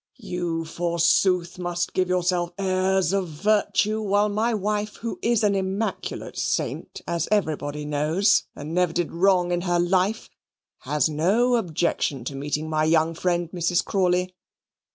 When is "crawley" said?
13.85-14.33